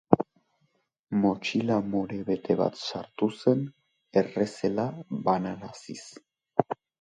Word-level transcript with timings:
Motxila 1.25 1.75
more 1.89 2.17
bete 2.29 2.55
bat 2.61 2.79
sartu 2.87 3.29
zen 3.43 3.61
errezela 4.23 4.87
banaraziz. 5.29 6.01